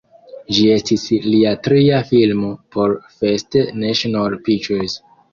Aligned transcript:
Ĝi 0.57 0.61
estis 0.75 1.01
lia 1.25 1.51
tria 1.67 1.99
filmo 2.07 2.49
por 2.77 2.95
First 3.19 3.59
National 3.83 4.39
Pictures. 4.49 4.97